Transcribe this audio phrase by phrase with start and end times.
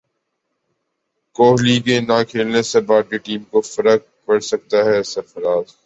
[1.35, 5.75] کوہلی کے نہ کھیلنے سے بھارتی ٹیم کو فرق پڑسکتا ہے سرفراز